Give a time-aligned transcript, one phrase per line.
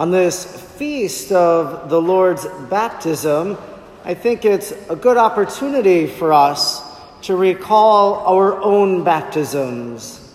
[0.00, 0.46] On this
[0.78, 3.58] feast of the Lord's baptism,
[4.02, 6.82] I think it's a good opportunity for us
[7.24, 10.34] to recall our own baptisms.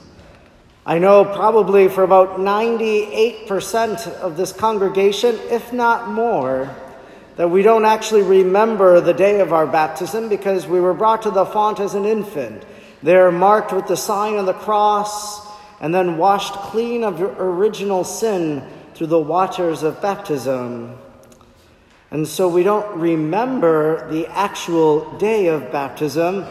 [0.86, 6.70] I know probably for about 98% of this congregation, if not more,
[7.36, 11.32] that we don't actually remember the day of our baptism because we were brought to
[11.32, 12.64] the font as an infant.
[13.02, 15.44] They're marked with the sign of the cross
[15.82, 18.62] and then washed clean of original sin
[18.96, 20.98] through the waters of baptism.
[22.12, 26.46] And so we don't remember the actual day of baptism,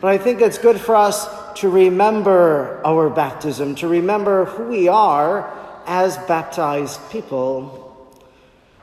[0.00, 1.26] but I think it's good for us
[1.60, 5.52] to remember our baptism, to remember who we are
[5.86, 7.84] as baptized people.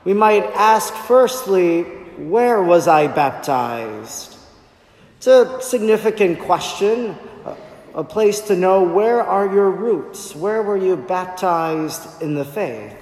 [0.04, 1.84] We might ask firstly,
[2.18, 4.36] where was I baptized?
[5.18, 7.16] It's a significant question,
[7.96, 10.36] a place to know where are your roots?
[10.36, 12.94] Where were you baptized in the faith?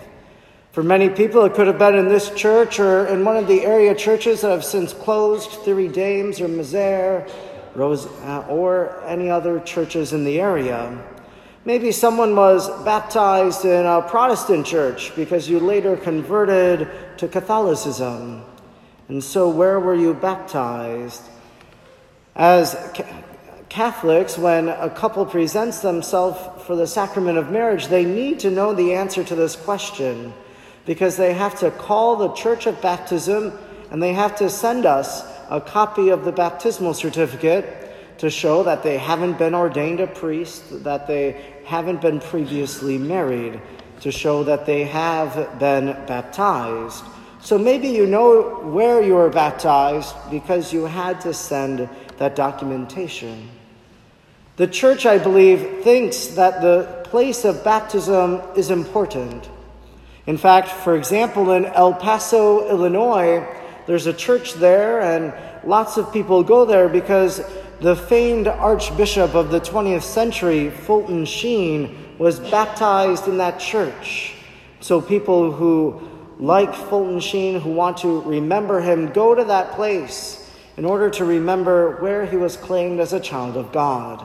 [0.70, 3.64] For many people, it could have been in this church or in one of the
[3.64, 7.26] area churches that have since closed, Three Dames or Mazer,
[7.74, 10.96] Rose, uh, or any other churches in the area.
[11.64, 18.44] Maybe someone was baptized in a Protestant church because you later converted to Catholicism.
[19.08, 21.22] And so, where were you baptized?
[22.36, 22.74] As
[23.74, 28.72] Catholics, when a couple presents themselves for the sacrament of marriage, they need to know
[28.72, 30.32] the answer to this question
[30.86, 33.52] because they have to call the church of baptism
[33.90, 38.84] and they have to send us a copy of the baptismal certificate to show that
[38.84, 43.60] they haven't been ordained a priest, that they haven't been previously married,
[43.98, 47.02] to show that they have been baptized.
[47.40, 51.88] So maybe you know where you were baptized because you had to send
[52.18, 53.48] that documentation.
[54.56, 59.48] The church, I believe, thinks that the place of baptism is important.
[60.26, 63.44] In fact, for example, in El Paso, Illinois,
[63.88, 65.34] there's a church there, and
[65.68, 67.42] lots of people go there because
[67.80, 74.34] the famed archbishop of the 20th century, Fulton Sheen, was baptized in that church.
[74.78, 76.00] So people who
[76.38, 81.24] like Fulton Sheen, who want to remember him, go to that place in order to
[81.24, 84.24] remember where he was claimed as a child of God.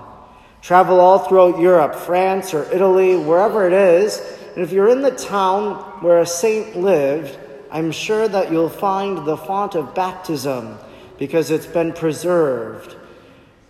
[0.62, 4.22] Travel all throughout Europe, France or Italy, wherever it is,
[4.56, 7.38] and if you're in the town where a saint lived,
[7.72, 10.78] I'm sure that you'll find the font of baptism
[11.18, 12.96] because it's been preserved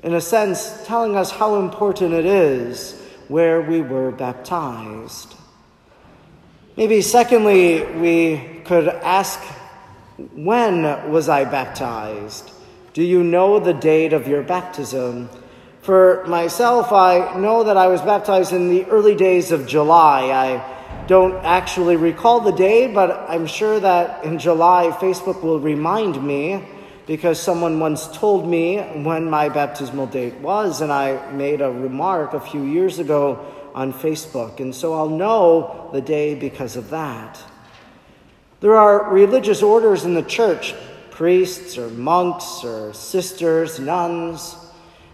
[0.03, 5.35] in a sense, telling us how important it is where we were baptized.
[6.77, 9.39] Maybe, secondly, we could ask,
[10.33, 12.51] When was I baptized?
[12.93, 15.29] Do you know the date of your baptism?
[15.89, 20.29] For myself, I know that I was baptized in the early days of July.
[20.29, 26.23] I don't actually recall the day, but I'm sure that in July, Facebook will remind
[26.23, 26.63] me
[27.07, 32.35] because someone once told me when my baptismal date was, and I made a remark
[32.35, 37.41] a few years ago on Facebook, and so I'll know the day because of that.
[38.59, 40.75] There are religious orders in the church,
[41.09, 44.55] priests or monks or sisters, nuns,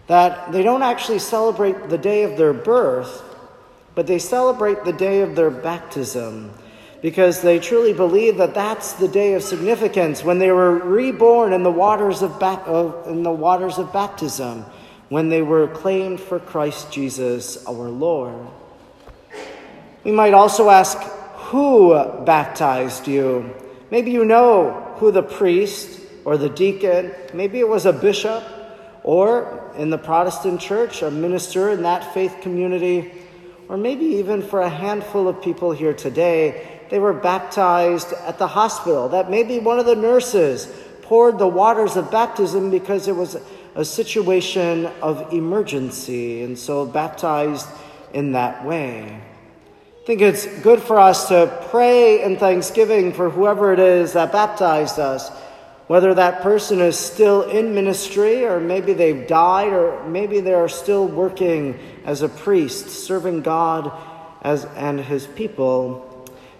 [0.08, 3.24] that they don't actually celebrate the day of their birth,
[3.96, 6.52] but they celebrate the day of their baptism
[7.02, 11.64] because they truly believe that that's the day of significance when they were reborn in
[11.64, 14.66] the waters of, ba- in the waters of baptism,
[15.10, 18.48] when they were claimed for Christ Jesus our Lord.
[20.04, 20.98] We might also ask,
[21.52, 21.94] who
[22.26, 23.54] baptized you?
[23.92, 28.44] Maybe you know who the priest or the deacon, maybe it was a bishop,
[29.06, 33.12] or in the Protestant church, a minister in that faith community,
[33.70, 38.48] or maybe even for a handful of people here today, they were baptized at the
[38.48, 40.68] hospital, that maybe one of the nurses
[41.04, 43.38] poured the waters of baptism because it was
[43.76, 47.68] a situation of emergency, and so baptized
[48.14, 49.22] in that way.
[50.02, 54.32] I think it's good for us to pray in thanksgiving for whoever it is that
[54.32, 55.30] baptized us,
[55.88, 60.70] whether that person is still in ministry, or maybe they've died, or maybe they are
[60.70, 63.92] still working as a priest, serving God
[64.42, 66.12] as, and his people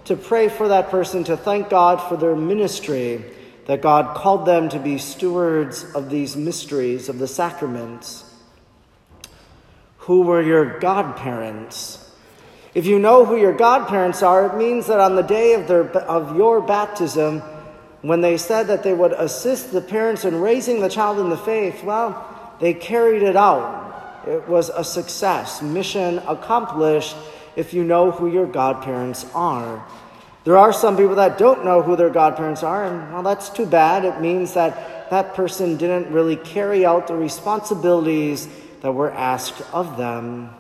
[0.06, 3.24] to pray for that person, to thank God for their ministry,
[3.66, 8.24] that God called them to be stewards of these mysteries, of the sacraments.
[10.00, 12.02] Who were your godparents?
[12.76, 15.90] If you know who your godparents are, it means that on the day of, their,
[15.98, 17.42] of your baptism,
[18.08, 21.38] when they said that they would assist the parents in raising the child in the
[21.38, 24.24] faith, well, they carried it out.
[24.28, 27.16] It was a success, mission accomplished
[27.56, 29.86] if you know who your godparents are.
[30.44, 33.66] There are some people that don't know who their godparents are, and well, that's too
[33.66, 34.06] bad.
[34.06, 38.48] It means that that person didn't really carry out the responsibilities
[38.82, 40.52] that were asked of them.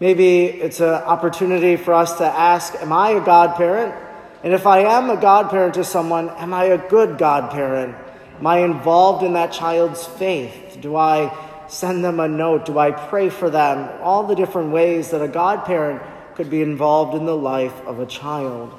[0.00, 3.94] Maybe it's an opportunity for us to ask Am I a godparent?
[4.42, 7.94] And if I am a godparent to someone, am I a good godparent?
[8.38, 10.78] Am I involved in that child's faith?
[10.80, 11.32] Do I
[11.68, 12.66] send them a note?
[12.66, 13.88] Do I pray for them?
[14.02, 16.02] All the different ways that a godparent
[16.34, 18.78] could be involved in the life of a child.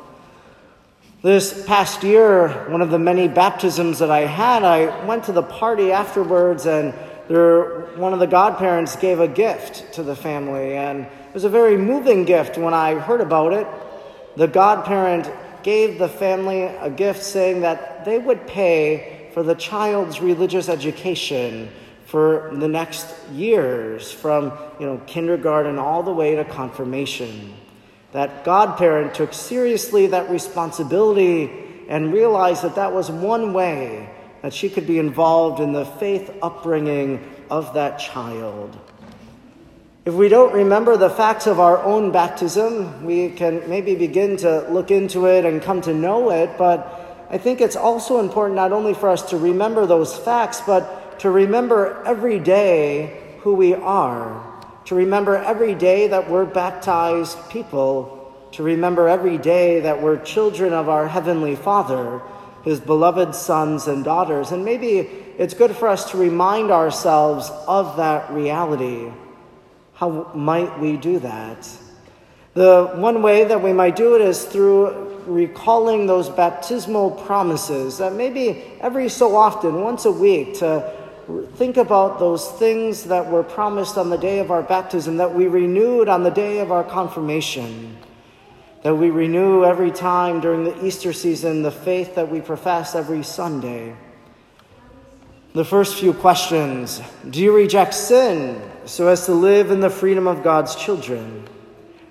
[1.22, 5.44] This past year, one of the many baptisms that I had, I went to the
[5.44, 6.94] party afterwards, and
[7.30, 11.50] there, one of the godparents gave a gift to the family, and it was a
[11.50, 13.66] very moving gift when I heard about it.
[14.36, 15.32] The godparent
[15.64, 21.70] gave the family a gift saying that they would pay for the child's religious education
[22.06, 27.54] for the next years from you know kindergarten all the way to confirmation.
[28.12, 31.52] That godparent took seriously that responsibility
[31.90, 34.10] and realized that that was one way
[34.44, 38.80] that she could be involved in the faith upbringing of that child
[40.06, 44.68] if we don't remember the facts of our own baptism we can maybe begin to
[44.70, 48.72] look into it and come to know it but i think it's also important not
[48.72, 54.44] only for us to remember those facts but to remember every day who we are,
[54.86, 60.74] to remember every day that we're baptized people, to remember every day that we're children
[60.74, 62.22] of our Heavenly Father,
[62.64, 64.52] His beloved sons and daughters.
[64.52, 65.00] And maybe
[65.38, 69.12] it's good for us to remind ourselves of that reality.
[70.04, 71.66] How might we do that?
[72.56, 78.12] The one way that we might do it is through recalling those baptismal promises that
[78.12, 80.92] maybe every so often, once a week, to
[81.56, 85.48] think about those things that were promised on the day of our baptism, that we
[85.48, 87.96] renewed on the day of our confirmation,
[88.84, 93.24] that we renew every time during the Easter season the faith that we profess every
[93.24, 93.96] Sunday.
[95.54, 100.26] The first few questions Do you reject sin so as to live in the freedom
[100.26, 101.48] of God's children?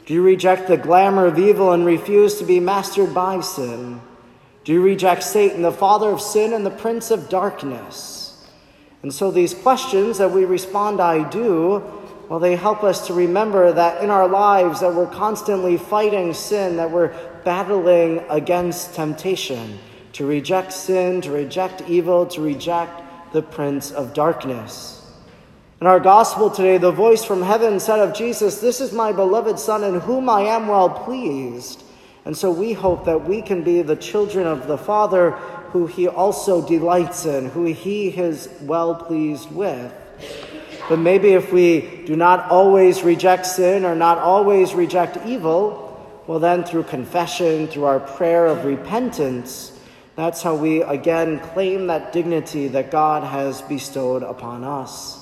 [0.07, 4.01] Do you reject the glamour of evil and refuse to be mastered by sin?
[4.63, 8.47] Do you reject Satan, the father of sin and the prince of darkness?
[9.03, 11.83] And so these questions that we respond, I do,
[12.29, 16.77] well, they help us to remember that in our lives that we're constantly fighting sin,
[16.77, 17.13] that we're
[17.45, 19.81] battling against temptation,
[20.13, 23.03] to reject sin, to reject evil, to reject
[23.33, 24.99] the prince of darkness.
[25.81, 29.59] In our gospel today, the voice from heaven said of Jesus, This is my beloved
[29.59, 31.83] Son in whom I am well pleased.
[32.25, 35.33] And so we hope that we can be the children of the Father
[35.73, 39.93] who he also delights in, who he is well pleased with.
[40.89, 45.83] But maybe if we do not always reject sin or not always reject evil,
[46.27, 49.72] well, then through confession, through our prayer of repentance,
[50.15, 55.19] that's how we again claim that dignity that God has bestowed upon us.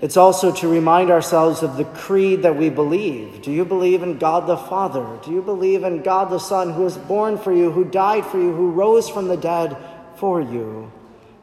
[0.00, 3.42] It's also to remind ourselves of the creed that we believe.
[3.42, 5.18] Do you believe in God the Father?
[5.24, 8.38] Do you believe in God the Son who was born for you, who died for
[8.38, 9.76] you, who rose from the dead
[10.16, 10.92] for you?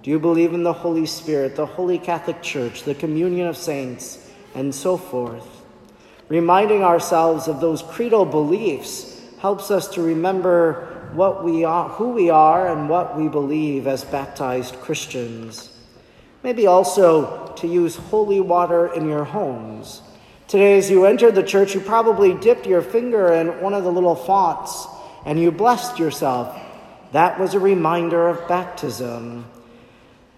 [0.03, 4.29] Do you believe in the Holy Spirit, the Holy Catholic Church, the communion of saints,
[4.53, 5.63] and so forth?
[6.27, 12.29] Reminding ourselves of those creedal beliefs helps us to remember what we are, who we
[12.29, 15.77] are, and what we believe as baptized Christians.
[16.43, 20.01] Maybe also to use holy water in your homes.
[20.47, 23.91] Today, as you entered the church, you probably dipped your finger in one of the
[23.91, 24.87] little fonts
[25.25, 26.59] and you blessed yourself.
[27.13, 29.45] That was a reminder of baptism.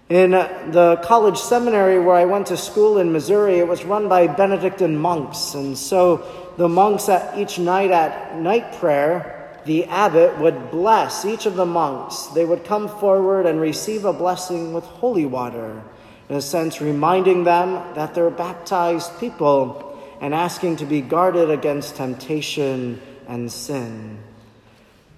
[0.10, 4.28] In the college seminary where I went to school in Missouri, it was run by
[4.28, 5.56] Benedictine monks.
[5.56, 11.46] And so the monks at each night at night prayer, the abbot would bless each
[11.46, 12.28] of the monks.
[12.28, 15.82] They would come forward and receive a blessing with holy water
[16.30, 21.96] in a sense, reminding them that they're baptized people and asking to be guarded against
[21.96, 24.20] temptation and sin.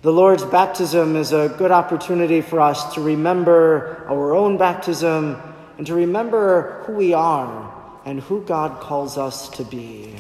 [0.02, 5.42] The Lord's baptism is a good opportunity for us to remember our own baptism
[5.78, 7.74] and to remember who we are
[8.06, 10.16] and who God calls us to be.